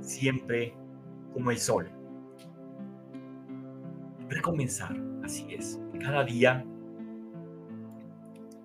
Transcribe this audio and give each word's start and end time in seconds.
Siempre 0.00 0.74
como 1.32 1.50
el 1.50 1.58
sol. 1.58 1.90
Recomenzar, 4.28 4.96
así 5.22 5.46
es. 5.50 5.80
Cada 6.00 6.24
día, 6.24 6.64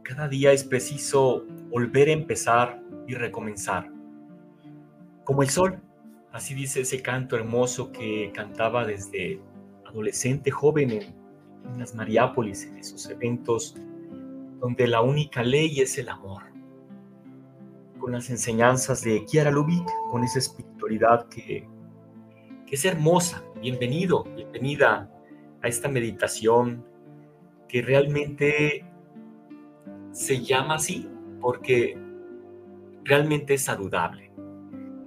cada 0.03 0.27
día 0.27 0.51
es 0.51 0.63
preciso 0.63 1.45
volver 1.69 2.09
a 2.09 2.13
empezar 2.13 2.81
y 3.07 3.13
recomenzar. 3.13 3.91
Como 5.23 5.43
el 5.43 5.49
sol, 5.49 5.79
así 6.31 6.55
dice 6.55 6.81
ese 6.81 7.01
canto 7.01 7.35
hermoso 7.35 7.91
que 7.91 8.31
cantaba 8.33 8.85
desde 8.85 9.39
adolescente, 9.85 10.49
joven 10.49 10.91
en, 10.91 11.03
en 11.03 11.79
las 11.79 11.93
Mariápolis, 11.93 12.65
en 12.65 12.77
esos 12.77 13.09
eventos 13.09 13.75
donde 14.59 14.87
la 14.87 15.01
única 15.01 15.43
ley 15.43 15.79
es 15.79 15.97
el 15.97 16.09
amor 16.09 16.49
con 17.99 18.13
las 18.13 18.29
enseñanzas 18.29 19.03
de 19.03 19.23
Kiara 19.25 19.51
Lubick, 19.51 19.87
con 20.09 20.23
esa 20.23 20.39
espiritualidad 20.39 21.27
que, 21.27 21.67
que 22.65 22.75
es 22.75 22.85
hermosa. 22.85 23.43
Bienvenido, 23.61 24.23
bienvenida 24.35 25.11
a 25.61 25.67
esta 25.67 25.89
meditación 25.89 26.85
que 27.67 27.81
realmente 27.81 28.85
se 30.11 30.43
llama 30.43 30.75
así 30.75 31.07
porque 31.41 31.97
realmente 33.03 33.55
es 33.55 33.63
saludable. 33.63 34.31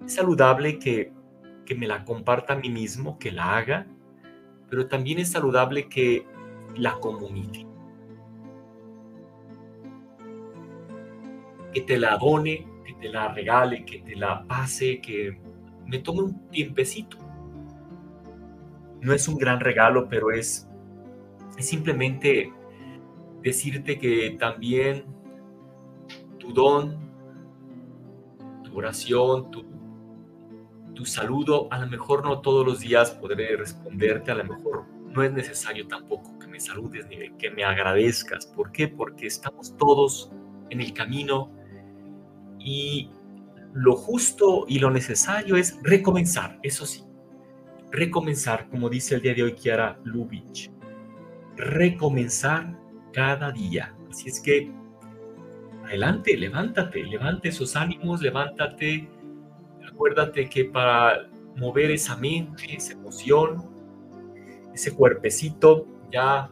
Es 0.04 0.14
saludable 0.14 0.78
que, 0.78 1.12
que 1.64 1.74
me 1.74 1.86
la 1.86 2.04
comparta 2.04 2.52
a 2.52 2.56
mí 2.56 2.68
mismo, 2.68 3.18
que 3.18 3.32
la 3.32 3.56
haga, 3.56 3.86
pero 4.68 4.86
también 4.86 5.18
es 5.18 5.30
saludable 5.30 5.88
que 5.88 6.26
la 6.76 6.98
comunique. 7.00 7.66
Que 11.72 11.80
te 11.80 11.98
la 11.98 12.18
done, 12.18 12.71
que 12.84 12.94
te 12.94 13.08
la 13.08 13.28
regale, 13.28 13.84
que 13.84 14.00
te 14.00 14.16
la 14.16 14.44
pase, 14.46 15.00
que 15.00 15.38
me 15.86 15.98
tome 15.98 16.22
un 16.22 16.48
tiempecito. 16.48 17.18
No 19.00 19.12
es 19.12 19.28
un 19.28 19.36
gran 19.36 19.60
regalo, 19.60 20.08
pero 20.08 20.30
es, 20.30 20.68
es 21.58 21.68
simplemente 21.68 22.52
decirte 23.42 23.98
que 23.98 24.36
también 24.38 25.04
tu 26.38 26.52
don, 26.52 26.98
tu 28.62 28.78
oración, 28.78 29.50
tu, 29.50 29.64
tu 30.94 31.04
saludo, 31.04 31.68
a 31.70 31.78
lo 31.78 31.88
mejor 31.88 32.24
no 32.24 32.40
todos 32.40 32.64
los 32.64 32.80
días 32.80 33.10
podré 33.10 33.56
responderte, 33.56 34.30
a 34.30 34.36
lo 34.36 34.44
mejor 34.44 34.86
no 35.12 35.22
es 35.22 35.32
necesario 35.32 35.86
tampoco 35.88 36.38
que 36.38 36.46
me 36.46 36.60
saludes 36.60 37.06
ni 37.08 37.30
que 37.32 37.50
me 37.50 37.64
agradezcas. 37.64 38.46
¿Por 38.46 38.72
qué? 38.72 38.88
Porque 38.88 39.26
estamos 39.26 39.76
todos 39.76 40.30
en 40.70 40.80
el 40.80 40.92
camino 40.92 41.50
y 42.64 43.10
lo 43.74 43.96
justo 43.96 44.64
y 44.68 44.78
lo 44.78 44.90
necesario 44.90 45.56
es 45.56 45.78
recomenzar, 45.82 46.58
eso 46.62 46.86
sí, 46.86 47.04
recomenzar, 47.90 48.68
como 48.68 48.88
dice 48.88 49.14
el 49.14 49.22
día 49.22 49.34
de 49.34 49.42
hoy 49.42 49.54
Kiara 49.54 49.98
Lubich, 50.04 50.70
recomenzar 51.56 52.78
cada 53.12 53.50
día. 53.50 53.94
Así 54.10 54.28
es 54.28 54.40
que, 54.40 54.70
adelante, 55.84 56.36
levántate, 56.36 57.02
levante 57.04 57.48
esos 57.48 57.76
ánimos, 57.76 58.20
levántate, 58.20 59.08
acuérdate 59.86 60.48
que 60.48 60.66
para 60.66 61.28
mover 61.56 61.90
esa 61.90 62.16
mente, 62.16 62.74
esa 62.74 62.92
emoción, 62.92 63.70
ese 64.74 64.94
cuerpecito, 64.94 65.86
ya 66.10 66.50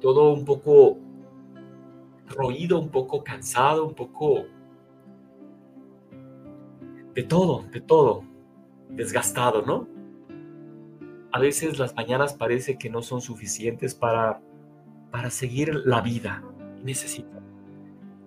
todo 0.00 0.32
un 0.32 0.44
poco 0.44 0.98
roído, 2.26 2.78
un 2.78 2.90
poco 2.90 3.22
cansado, 3.22 3.86
un 3.86 3.94
poco 3.94 4.46
de 7.20 7.26
todo, 7.26 7.66
de 7.70 7.82
todo, 7.82 8.24
desgastado, 8.88 9.60
¿no? 9.60 9.86
A 11.32 11.38
veces 11.38 11.78
las 11.78 11.94
mañanas 11.94 12.32
parece 12.32 12.78
que 12.78 12.88
no 12.88 13.02
son 13.02 13.20
suficientes 13.20 13.94
para, 13.94 14.40
para 15.10 15.28
seguir 15.28 15.74
la 15.84 16.00
vida. 16.00 16.42
Necesitas 16.82 17.42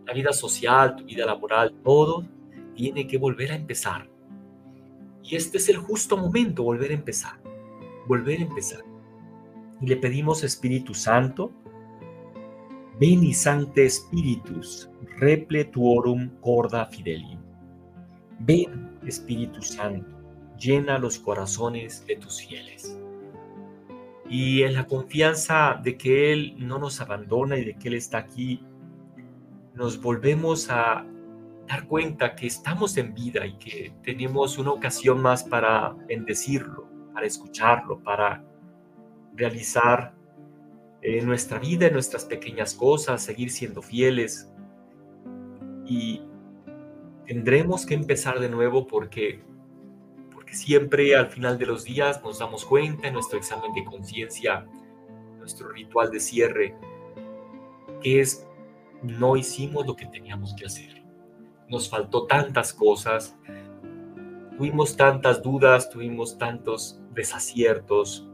la 0.05 0.13
vida 0.13 0.31
social, 0.31 0.95
tu 0.95 1.05
vida 1.05 1.25
laboral, 1.25 1.73
todo 1.83 2.27
tiene 2.75 3.07
que 3.07 3.17
volver 3.17 3.51
a 3.51 3.55
empezar. 3.55 4.07
Y 5.23 5.37
este 5.37 5.57
es 5.57 5.69
el 5.69 5.77
justo 5.77 6.15
momento, 6.15 6.61
volver 6.61 6.91
a 6.91 6.93
empezar, 6.93 7.39
volver 8.07 8.41
a 8.41 8.43
empezar. 8.43 8.83
Y 9.81 9.87
le 9.87 9.97
pedimos 9.97 10.43
Espíritu 10.43 10.93
Santo, 10.93 11.51
Veni 12.99 13.33
Sancte 13.33 13.89
Spiritus, 13.89 14.87
repletuorum 15.17 16.29
corda 16.41 16.85
fidelium 16.85 17.42
Ven, 18.45 18.99
Espíritu 19.05 19.61
Santo, 19.61 20.17
llena 20.57 20.97
los 20.97 21.17
corazones 21.17 22.05
de 22.05 22.17
tus 22.17 22.41
fieles. 22.41 22.99
Y 24.29 24.63
en 24.63 24.73
la 24.73 24.85
confianza 24.85 25.79
de 25.81 25.97
que 25.97 26.33
Él 26.33 26.55
no 26.57 26.77
nos 26.77 26.99
abandona 26.99 27.57
y 27.57 27.65
de 27.65 27.75
que 27.75 27.87
Él 27.87 27.93
está 27.95 28.17
aquí, 28.17 28.61
nos 29.75 30.01
volvemos 30.01 30.69
a 30.69 31.05
dar 31.67 31.87
cuenta 31.87 32.35
que 32.35 32.47
estamos 32.47 32.97
en 32.97 33.13
vida 33.13 33.45
y 33.45 33.53
que 33.57 33.93
tenemos 34.03 34.57
una 34.57 34.71
ocasión 34.71 35.21
más 35.21 35.43
para 35.43 35.93
bendecirlo, 36.07 36.89
para 37.13 37.25
escucharlo, 37.25 37.99
para 38.03 38.43
realizar 39.35 40.13
en 41.01 41.25
nuestra 41.25 41.59
vida, 41.59 41.89
nuestras 41.89 42.25
pequeñas 42.25 42.73
cosas, 42.73 43.21
seguir 43.23 43.49
siendo 43.49 43.81
fieles. 43.81 44.51
Y 45.85 46.21
tendremos 47.25 47.85
que 47.85 47.93
empezar 47.93 48.39
de 48.39 48.49
nuevo 48.49 48.87
porque, 48.87 49.41
porque 50.33 50.53
siempre 50.53 51.15
al 51.15 51.27
final 51.29 51.57
de 51.57 51.65
los 51.65 51.83
días 51.83 52.21
nos 52.23 52.39
damos 52.39 52.65
cuenta 52.65 53.07
en 53.07 53.13
nuestro 53.13 53.37
examen 53.37 53.73
de 53.73 53.83
conciencia, 53.83 54.65
nuestro 55.37 55.69
ritual 55.69 56.11
de 56.11 56.19
cierre, 56.19 56.75
que 58.01 58.21
es 58.21 58.47
no 59.01 59.35
hicimos 59.35 59.85
lo 59.85 59.95
que 59.95 60.05
teníamos 60.05 60.53
que 60.55 60.65
hacer. 60.65 61.03
Nos 61.67 61.89
faltó 61.89 62.25
tantas 62.25 62.73
cosas, 62.73 63.37
tuvimos 64.57 64.95
tantas 64.95 65.41
dudas, 65.41 65.89
tuvimos 65.89 66.37
tantos 66.37 66.99
desaciertos, 67.13 68.27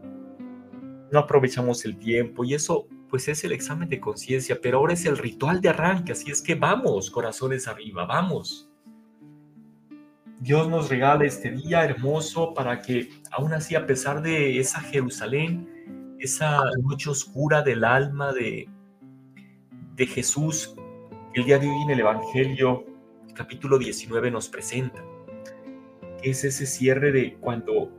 no 1.12 1.20
aprovechamos 1.20 1.86
el 1.86 1.98
tiempo 1.98 2.44
y 2.44 2.54
eso 2.54 2.88
pues 3.10 3.28
es 3.28 3.44
el 3.44 3.52
examen 3.52 3.90
de 3.90 4.00
conciencia, 4.00 4.60
pero 4.62 4.78
ahora 4.78 4.94
es 4.94 5.06
el 5.06 5.18
ritual 5.18 5.62
de 5.62 5.70
arranque, 5.70 6.12
así 6.12 6.30
es 6.30 6.44
que 6.44 6.54
vamos, 6.54 7.10
corazones 7.10 7.68
arriba, 7.68 8.06
vamos. 8.06 8.69
Dios 10.40 10.70
nos 10.70 10.90
regala 10.90 11.26
este 11.26 11.52
día 11.52 11.84
hermoso 11.84 12.54
para 12.54 12.82
que 12.82 13.10
aún 13.32 13.54
así, 13.54 13.76
a 13.76 13.86
pesar 13.86 14.22
de 14.22 14.58
esa 14.58 14.80
Jerusalén, 14.80 16.16
esa 16.18 16.62
noche 16.82 17.10
oscura 17.10 17.62
del 17.62 17.84
alma 17.84 18.32
de, 18.32 18.70
de 19.96 20.08
Jesús, 20.08 20.76
el 21.34 21.44
día 21.44 21.60
de 21.60 21.68
hoy 21.68 21.82
en 21.84 21.90
el 21.90 22.00
Evangelio, 22.00 22.86
capítulo 23.34 23.78
19, 23.78 24.32
nos 24.32 24.48
presenta, 24.48 25.04
es 26.24 26.46
ese 26.46 26.66
cierre 26.66 27.12
de 27.12 27.36
cuando 27.36 27.92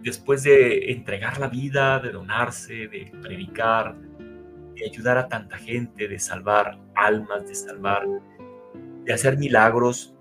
después 0.00 0.42
de 0.44 0.92
entregar 0.92 1.38
la 1.38 1.48
vida, 1.48 2.00
de 2.00 2.10
donarse, 2.10 2.88
de 2.88 3.12
predicar, 3.20 3.94
de 4.74 4.86
ayudar 4.86 5.18
a 5.18 5.28
tanta 5.28 5.58
gente, 5.58 6.08
de 6.08 6.18
salvar 6.18 6.78
almas, 6.94 7.46
de 7.46 7.54
salvar, 7.54 8.06
de 9.04 9.12
hacer 9.12 9.36
milagros, 9.36 10.14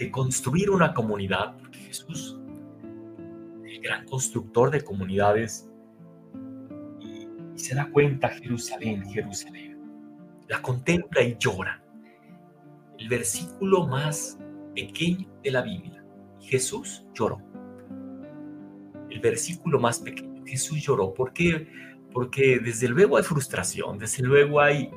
de 0.00 0.10
construir 0.10 0.70
una 0.70 0.94
comunidad, 0.94 1.58
porque 1.58 1.78
Jesús, 1.78 2.40
el 3.66 3.80
gran 3.82 4.06
constructor 4.06 4.70
de 4.70 4.80
comunidades. 4.80 5.68
Y, 7.00 7.28
se 7.56 7.74
da 7.74 7.90
cuenta 7.90 8.30
Jerusalén, 8.30 9.04
Jerusalén. 9.04 9.78
La 10.48 10.62
contempla 10.62 11.22
y 11.22 11.36
llora. 11.38 11.84
El 12.98 13.10
versículo 13.10 13.86
más 13.86 14.38
pequeño 14.74 15.28
de 15.42 15.50
la 15.50 15.60
Biblia. 15.60 16.02
Jesús 16.40 17.04
lloró. 17.12 17.42
El 19.10 19.20
versículo 19.20 19.78
más 19.78 19.98
pequeño. 19.98 20.42
Jesús 20.46 20.82
lloró. 20.82 21.12
¿Por 21.12 21.34
qué? 21.34 21.68
Porque 22.10 22.58
desde 22.58 22.88
luego 22.88 23.18
hay 23.18 23.22
frustración, 23.22 23.98
desde 23.98 24.22
luego 24.22 24.60
hay, 24.60 24.90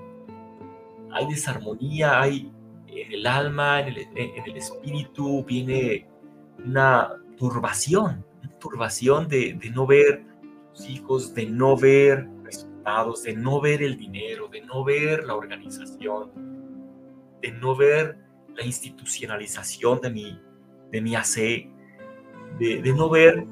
hay 1.11 1.27
desarmonía, 1.27 2.21
hay 2.21 2.52
el 3.13 3.27
alma, 3.27 3.81
en 3.81 3.87
el, 3.87 4.57
espíritu, 4.57 5.43
viene 5.45 6.07
una 6.63 7.11
turbación, 7.37 8.25
una 8.41 8.59
turbación 8.59 9.27
de, 9.27 9.53
de 9.53 9.69
no 9.69 9.85
ver 9.85 10.25
sus 10.73 10.89
hijos, 10.89 11.33
de 11.33 11.45
no 11.45 11.77
ver 11.77 12.27
resultados, 12.43 13.23
de 13.23 13.35
no 13.35 13.61
ver 13.61 13.83
el 13.83 13.97
dinero, 13.97 14.47
de 14.47 14.61
no 14.61 14.83
ver 14.83 15.23
la 15.23 15.35
organización, 15.35 16.31
de 17.41 17.51
no 17.51 17.75
ver 17.75 18.17
la 18.55 18.65
institucionalización 18.65 20.01
de 20.01 20.09
mi, 20.09 20.39
de 20.91 21.01
mi 21.01 21.15
AC, 21.15 21.35
de, 22.59 22.81
de 22.81 22.93
no 22.93 23.09
ver 23.09 23.45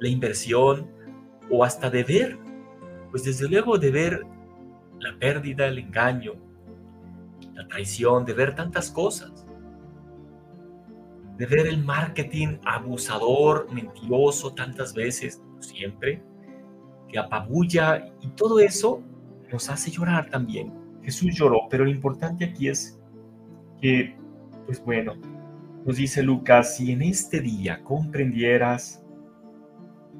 la 0.00 0.08
inversión 0.08 0.90
o 1.50 1.64
hasta 1.64 1.88
de 1.90 2.04
ver, 2.04 2.38
pues 3.10 3.24
desde 3.24 3.48
luego 3.48 3.78
de 3.78 3.90
ver 3.90 4.26
la 4.98 5.16
pérdida, 5.18 5.66
el 5.66 5.78
engaño, 5.78 6.45
la 7.56 7.66
traición, 7.66 8.24
de 8.24 8.34
ver 8.34 8.54
tantas 8.54 8.90
cosas 8.90 9.46
de 11.36 11.46
ver 11.46 11.66
el 11.66 11.84
marketing 11.84 12.58
abusador, 12.64 13.68
mentiroso 13.72 14.54
tantas 14.54 14.94
veces, 14.94 15.42
siempre, 15.60 16.22
que 17.08 17.18
apabulla 17.18 18.12
y 18.20 18.28
todo 18.28 18.58
eso 18.58 19.02
nos 19.52 19.68
hace 19.68 19.90
llorar 19.90 20.30
también. 20.30 20.72
Jesús 21.02 21.34
lloró, 21.34 21.60
pero 21.70 21.84
lo 21.84 21.90
importante 21.90 22.44
aquí 22.46 22.68
es 22.68 22.98
que, 23.80 24.16
pues 24.64 24.82
bueno, 24.82 25.14
nos 25.84 25.96
dice 25.96 26.22
Lucas, 26.22 26.76
si 26.76 26.90
en 26.92 27.02
este 27.02 27.40
día 27.40 27.82
comprendieras 27.84 29.04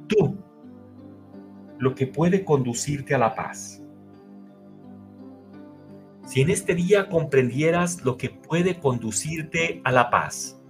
tú 0.06 0.36
lo 1.78 1.94
que 1.94 2.06
puede 2.06 2.44
conducirte 2.44 3.14
a 3.14 3.18
la 3.18 3.34
paz, 3.34 3.82
si 6.26 6.40
en 6.40 6.50
este 6.50 6.75
día 6.75 7.08
comprendieras 7.08 8.05
lo 8.05 8.17
que 8.17 8.31
puede 8.31 8.78
conducirte 8.81 9.81
a 9.84 9.93
la 9.93 10.11
paz, 10.11 10.61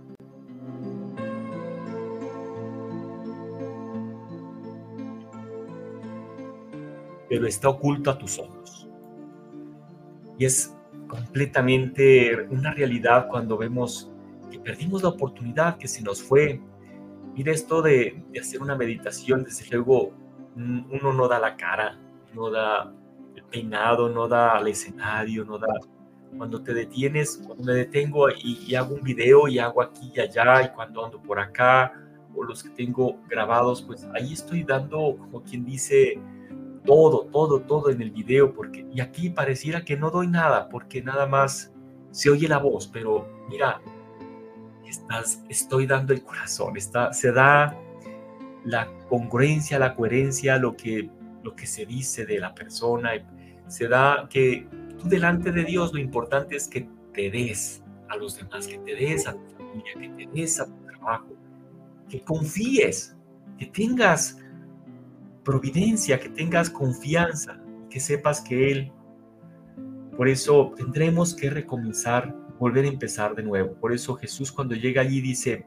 pero 7.28 7.46
está 7.46 7.70
oculto 7.70 8.10
a 8.10 8.18
tus 8.18 8.38
ojos. 8.38 8.88
Y 10.38 10.44
es 10.44 10.74
completamente 11.08 12.46
una 12.50 12.72
realidad 12.72 13.28
cuando 13.28 13.56
vemos 13.56 14.12
que 14.50 14.58
perdimos 14.58 15.02
la 15.02 15.08
oportunidad, 15.08 15.78
que 15.78 15.88
se 15.88 16.02
nos 16.02 16.22
fue. 16.22 16.60
Mira 17.34 17.52
esto 17.52 17.80
de, 17.80 18.22
hacer 18.38 18.60
una 18.62 18.76
meditación, 18.76 19.42
desde 19.42 19.66
luego 19.74 20.12
mm, 20.54 20.92
uno 20.92 21.12
no 21.12 21.28
da 21.28 21.38
la 21.38 21.56
cara, 21.56 21.98
no 22.34 22.50
da 22.50 22.94
el 23.36 23.44
peinado, 23.44 24.08
no 24.08 24.26
da 24.26 24.58
el 24.58 24.68
escenario, 24.68 25.44
no 25.44 25.58
da... 25.58 25.68
Cuando 26.36 26.60
te 26.62 26.74
detienes, 26.74 27.40
cuando 27.46 27.64
me 27.64 27.72
detengo 27.72 28.28
y, 28.28 28.64
y 28.66 28.74
hago 28.74 28.94
un 28.94 29.02
video 29.02 29.48
y 29.48 29.58
hago 29.58 29.80
aquí 29.80 30.12
y 30.14 30.20
allá, 30.20 30.64
y 30.64 30.68
cuando 30.70 31.04
ando 31.04 31.22
por 31.22 31.38
acá, 31.38 31.92
o 32.34 32.44
los 32.44 32.62
que 32.62 32.70
tengo 32.70 33.18
grabados, 33.28 33.82
pues 33.82 34.06
ahí 34.14 34.32
estoy 34.34 34.62
dando, 34.62 35.16
como 35.16 35.42
quien 35.42 35.64
dice, 35.64 36.20
todo, 36.84 37.26
todo, 37.32 37.60
todo 37.60 37.90
en 37.90 38.02
el 38.02 38.10
video, 38.10 38.52
porque, 38.52 38.86
y 38.92 39.00
aquí 39.00 39.30
pareciera 39.30 39.84
que 39.84 39.96
no 39.96 40.10
doy 40.10 40.28
nada, 40.28 40.68
porque 40.68 41.02
nada 41.02 41.26
más 41.26 41.72
se 42.10 42.30
oye 42.30 42.48
la 42.48 42.58
voz, 42.58 42.86
pero 42.86 43.26
mira, 43.48 43.80
estás, 44.86 45.42
estoy 45.48 45.86
dando 45.86 46.12
el 46.12 46.22
corazón, 46.22 46.76
está, 46.76 47.12
se 47.12 47.32
da 47.32 47.76
la 48.64 48.88
congruencia, 49.08 49.78
la 49.78 49.94
coherencia, 49.94 50.58
lo 50.58 50.76
que, 50.76 51.10
lo 51.46 51.54
que 51.54 51.66
se 51.66 51.86
dice 51.86 52.26
de 52.26 52.40
la 52.40 52.52
persona, 52.52 53.12
se 53.68 53.86
da 53.86 54.26
que 54.28 54.66
tú 54.98 55.08
delante 55.08 55.52
de 55.52 55.62
Dios 55.62 55.92
lo 55.92 56.00
importante 56.00 56.56
es 56.56 56.66
que 56.66 56.88
te 57.14 57.30
des 57.30 57.82
a 58.08 58.16
los 58.16 58.36
demás, 58.36 58.66
que 58.66 58.78
te 58.78 58.96
des 58.96 59.28
a 59.28 59.32
tu 59.34 59.46
familia, 59.56 59.92
que 59.94 60.08
te 60.08 60.26
des 60.32 60.60
a 60.60 60.66
tu 60.66 60.86
trabajo, 60.86 61.28
que 62.08 62.20
confíes, 62.20 63.16
que 63.58 63.66
tengas 63.66 64.38
providencia, 65.44 66.18
que 66.18 66.28
tengas 66.30 66.68
confianza, 66.68 67.60
que 67.88 68.00
sepas 68.00 68.40
que 68.40 68.72
Él. 68.72 68.92
Por 70.16 70.28
eso 70.28 70.72
tendremos 70.76 71.32
que 71.32 71.48
recomenzar, 71.48 72.34
volver 72.58 72.86
a 72.86 72.88
empezar 72.88 73.36
de 73.36 73.44
nuevo. 73.44 73.74
Por 73.74 73.92
eso 73.92 74.16
Jesús 74.16 74.50
cuando 74.50 74.74
llega 74.74 75.02
allí 75.02 75.20
dice, 75.20 75.64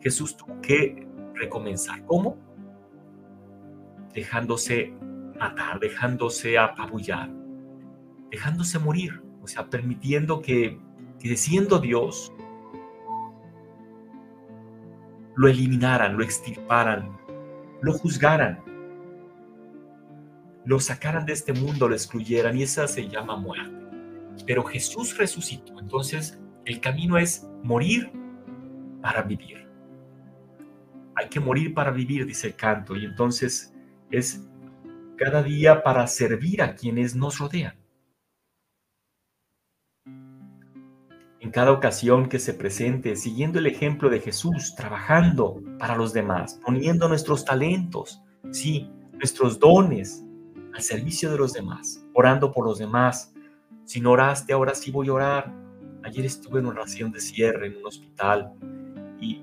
Jesús 0.00 0.36
tuvo 0.36 0.60
que 0.60 1.06
recomenzar. 1.34 2.04
¿Cómo? 2.04 2.36
Dejándose 4.16 4.92
matar, 5.38 5.78
dejándose 5.78 6.58
apabullar, 6.58 7.30
dejándose 8.30 8.78
morir, 8.78 9.22
o 9.42 9.46
sea, 9.46 9.68
permitiendo 9.68 10.40
que, 10.40 10.80
que 11.20 11.36
siendo 11.36 11.78
Dios, 11.78 12.32
lo 15.36 15.48
eliminaran, 15.48 16.16
lo 16.16 16.24
extirparan, 16.24 17.16
lo 17.82 17.92
juzgaran, 17.92 18.64
lo 20.64 20.80
sacaran 20.80 21.26
de 21.26 21.34
este 21.34 21.52
mundo, 21.52 21.88
lo 21.88 21.94
excluyeran 21.94 22.56
y 22.56 22.62
esa 22.62 22.88
se 22.88 23.08
llama 23.08 23.36
muerte. 23.36 23.76
Pero 24.46 24.64
Jesús 24.64 25.16
resucitó, 25.16 25.78
entonces 25.78 26.40
el 26.64 26.80
camino 26.80 27.18
es 27.18 27.46
morir 27.62 28.10
para 29.02 29.22
vivir. 29.22 29.68
Hay 31.14 31.28
que 31.28 31.38
morir 31.38 31.72
para 31.72 31.90
vivir, 31.90 32.26
dice 32.26 32.48
el 32.48 32.56
canto, 32.56 32.96
y 32.96 33.04
entonces 33.04 33.75
es 34.10 34.46
cada 35.16 35.42
día 35.42 35.82
para 35.82 36.06
servir 36.06 36.62
a 36.62 36.74
quienes 36.74 37.14
nos 37.14 37.38
rodean. 37.38 37.74
En 41.40 41.50
cada 41.52 41.72
ocasión 41.72 42.28
que 42.28 42.38
se 42.38 42.54
presente, 42.54 43.14
siguiendo 43.14 43.58
el 43.58 43.66
ejemplo 43.66 44.10
de 44.10 44.20
Jesús, 44.20 44.74
trabajando 44.74 45.62
para 45.78 45.96
los 45.96 46.12
demás, 46.12 46.60
poniendo 46.64 47.08
nuestros 47.08 47.44
talentos, 47.44 48.20
sí, 48.50 48.90
nuestros 49.12 49.58
dones, 49.58 50.24
al 50.74 50.82
servicio 50.82 51.30
de 51.30 51.38
los 51.38 51.52
demás, 51.52 52.04
orando 52.14 52.52
por 52.52 52.66
los 52.66 52.78
demás. 52.78 53.32
Si 53.84 54.00
no 54.00 54.10
oraste, 54.10 54.52
ahora 54.52 54.74
sí 54.74 54.90
voy 54.90 55.08
a 55.08 55.12
orar. 55.12 55.54
Ayer 56.02 56.26
estuve 56.26 56.60
en 56.60 56.66
oración 56.66 57.12
de 57.12 57.20
cierre 57.20 57.68
en 57.68 57.76
un 57.76 57.86
hospital 57.86 58.52
y 59.20 59.42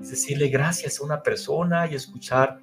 es 0.00 0.10
decirle 0.10 0.48
gracias 0.48 1.00
a 1.00 1.04
una 1.04 1.22
persona 1.22 1.86
y 1.86 1.94
escuchar 1.94 2.60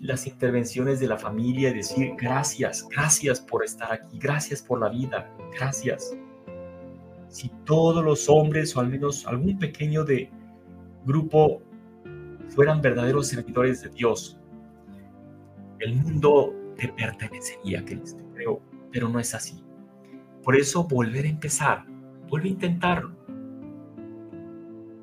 las 0.00 0.26
intervenciones 0.26 1.00
de 1.00 1.08
la 1.08 1.16
familia 1.16 1.70
y 1.70 1.74
decir 1.74 2.12
gracias, 2.18 2.86
gracias 2.90 3.40
por 3.40 3.64
estar 3.64 3.92
aquí, 3.92 4.18
gracias 4.18 4.62
por 4.62 4.80
la 4.80 4.88
vida, 4.88 5.30
gracias. 5.54 6.16
Si 7.28 7.50
todos 7.64 8.04
los 8.04 8.28
hombres 8.28 8.76
o 8.76 8.80
al 8.80 8.88
menos 8.88 9.26
algún 9.26 9.58
pequeño 9.58 10.04
de 10.04 10.30
grupo 11.04 11.62
fueran 12.48 12.80
verdaderos 12.80 13.28
servidores 13.28 13.82
de 13.82 13.90
Dios, 13.90 14.38
el 15.80 15.96
mundo 15.96 16.54
te 16.76 16.88
pertenecería, 16.88 17.84
Cristo, 17.84 18.22
creo, 18.34 18.60
pero 18.92 19.08
no 19.08 19.18
es 19.18 19.34
así. 19.34 19.62
Por 20.42 20.56
eso 20.56 20.84
volver 20.84 21.24
a 21.24 21.28
empezar, 21.28 21.84
vuelve 22.28 22.48
a 22.48 22.52
intentarlo. 22.52 23.16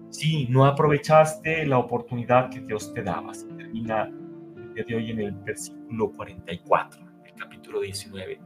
Si 0.10 0.48
no 0.48 0.66
aprovechaste 0.66 1.66
la 1.66 1.80
oportunidad 1.80 2.50
que 2.50 2.62
Dios 2.62 2.94
te 2.94 3.02
daba, 3.04 3.32
termina 3.58 4.12
día 4.74 4.84
de 4.88 4.96
hoy 4.96 5.12
en 5.12 5.20
el 5.20 5.32
versículo 5.32 6.12
44 6.12 7.06
del 7.24 7.34
capítulo 7.36 7.82
19. 7.82 8.40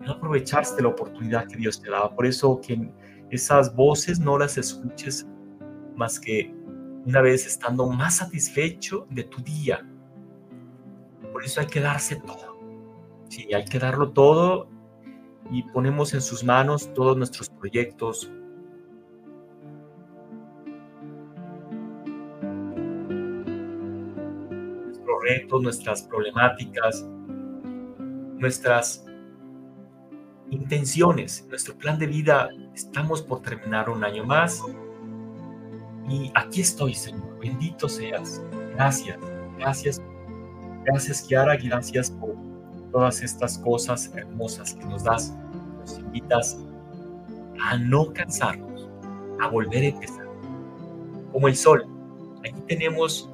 No 0.00 0.12
aprovechaste 0.12 0.82
la 0.82 0.88
oportunidad 0.88 1.46
que 1.46 1.56
Dios 1.56 1.80
te 1.80 1.90
daba, 1.90 2.14
por 2.14 2.26
eso 2.26 2.60
que 2.60 2.90
esas 3.30 3.74
voces 3.74 4.20
no 4.20 4.38
las 4.38 4.56
escuches 4.56 5.26
más 5.96 6.18
que 6.18 6.54
una 7.04 7.20
vez 7.20 7.46
estando 7.46 7.88
más 7.88 8.16
satisfecho 8.16 9.06
de 9.10 9.24
tu 9.24 9.42
día, 9.42 9.84
por 11.32 11.44
eso 11.44 11.60
hay 11.60 11.66
que 11.66 11.80
darse 11.80 12.16
todo. 12.16 12.58
Sí, 13.28 13.52
hay 13.52 13.64
que 13.64 13.78
darlo 13.78 14.10
todo 14.12 14.68
y 15.50 15.62
ponemos 15.70 16.14
en 16.14 16.20
sus 16.20 16.42
manos 16.44 16.92
todos 16.94 17.16
nuestros 17.16 17.48
proyectos. 17.48 18.30
Nuestros 25.18 25.22
retos, 25.22 25.62
nuestras 25.62 26.02
problemáticas, 26.02 27.06
nuestras 28.38 29.04
intenciones, 30.50 31.46
nuestro 31.48 31.76
plan 31.76 31.98
de 31.98 32.06
vida. 32.06 32.50
Estamos 32.74 33.22
por 33.22 33.42
terminar 33.42 33.90
un 33.90 34.04
año 34.04 34.24
más 34.24 34.62
y 36.08 36.30
aquí 36.34 36.62
estoy, 36.62 36.94
Señor 36.94 37.38
Bendito 37.38 37.88
seas. 37.88 38.42
Gracias. 38.74 39.18
Gracias. 39.58 40.02
Gracias, 40.84 41.22
Kiara. 41.22 41.56
Gracias 41.56 42.10
por 42.10 42.34
todas 42.92 43.22
estas 43.22 43.58
cosas 43.58 44.10
hermosas 44.14 44.74
que 44.74 44.84
nos 44.86 45.04
das. 45.04 45.36
Nos 45.80 45.98
invitas 45.98 46.58
a 47.62 47.76
no 47.76 48.12
cansarnos, 48.12 48.88
a 49.40 49.48
volver 49.48 49.82
a 49.82 49.86
empezar. 49.86 50.26
Como 51.32 51.48
el 51.48 51.56
sol. 51.56 51.86
Aquí 52.44 52.60
tenemos 52.66 53.30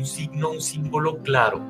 un 0.00 0.06
signo, 0.06 0.50
un 0.50 0.60
símbolo 0.60 1.22
claro 1.22 1.60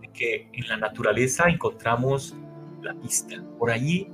de 0.00 0.08
que 0.08 0.48
en 0.52 0.68
la 0.68 0.76
naturaleza 0.76 1.48
encontramos 1.48 2.34
la 2.82 2.94
pista. 2.94 3.36
Por 3.58 3.70
allí 3.70 4.08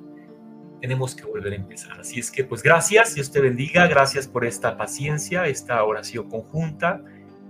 tenemos 0.80 1.14
que 1.14 1.24
volver 1.24 1.52
a 1.52 1.56
empezar. 1.56 2.00
Así 2.00 2.18
es 2.20 2.30
que, 2.30 2.44
pues 2.44 2.62
gracias, 2.62 3.14
Dios 3.14 3.30
te 3.30 3.40
bendiga, 3.40 3.86
gracias 3.86 4.26
por 4.26 4.44
esta 4.44 4.76
paciencia, 4.76 5.46
esta 5.46 5.82
oración 5.84 6.28
conjunta. 6.28 7.02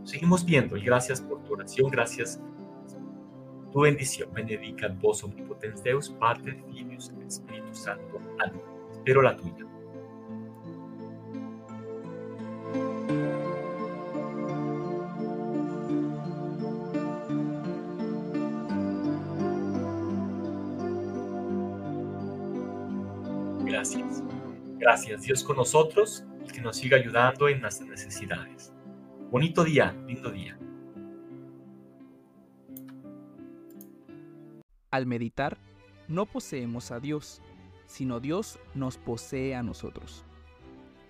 Seguimos 0.04 0.44
viendo 0.44 0.76
y 0.76 0.84
gracias 0.84 1.20
por 1.20 1.42
tu 1.44 1.54
oración, 1.54 1.90
gracias 1.90 2.40
tu 3.72 3.80
bendición. 3.80 4.28
Benedicat 4.32 5.00
vos 5.00 5.24
omnipotens 5.24 5.82
Deus, 5.82 6.10
Padre, 6.10 6.62
Filius, 6.70 7.12
Espíritu 7.26 7.74
Santo. 7.74 8.20
Amén. 8.38 8.60
Espero 8.92 9.22
la 9.22 9.36
tuya. 9.36 9.61
Gracias. 23.82 24.22
Gracias 24.78 25.22
Dios 25.22 25.42
con 25.42 25.56
nosotros 25.56 26.24
y 26.46 26.52
que 26.52 26.60
nos 26.60 26.76
siga 26.76 26.96
ayudando 26.96 27.48
en 27.48 27.60
nuestras 27.60 27.88
necesidades. 27.88 28.72
Bonito 29.28 29.64
día, 29.64 29.92
lindo 30.06 30.30
día. 30.30 30.56
Al 34.92 35.06
meditar, 35.06 35.58
no 36.06 36.26
poseemos 36.26 36.92
a 36.92 37.00
Dios, 37.00 37.42
sino 37.86 38.20
Dios 38.20 38.60
nos 38.76 38.98
posee 38.98 39.56
a 39.56 39.64
nosotros. 39.64 40.24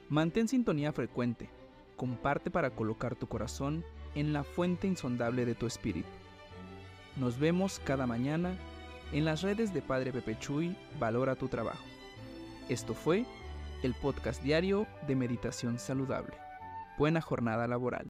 Mantén 0.09 0.49
sintonía 0.49 0.93
frecuente, 0.93 1.51
comparte 1.97 2.51
para 2.51 2.71
colocar 2.71 3.17
tu 3.17 3.27
corazón 3.27 3.85
en 4.15 4.33
la 4.33 4.45
fuente 4.45 4.87
insondable 4.87 5.45
de 5.45 5.55
tu 5.55 5.67
espíritu. 5.67 6.09
Nos 7.17 7.39
vemos 7.39 7.83
cada 7.85 8.07
mañana 8.07 8.57
en 9.13 9.27
las 9.27 9.43
redes 9.43 9.75
de 9.75 9.83
Padre 9.83 10.11
Pepe 10.11 10.39
Chuy, 10.39 10.75
Valora 10.99 11.37
tu 11.37 11.49
Trabajo. 11.49 11.92
Esto 12.69 12.95
fue 12.95 13.27
el 13.83 13.93
podcast 13.93 14.43
diario 14.43 14.87
de 15.07 15.17
Meditación 15.17 15.79
Saludable. 15.79 16.35
Buena 16.97 17.21
jornada 17.21 17.67
laboral. 17.67 18.01